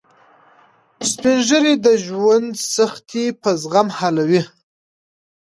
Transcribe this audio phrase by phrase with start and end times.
[1.09, 4.41] سپین ږیری د ژوند سختۍ په زغم حلوي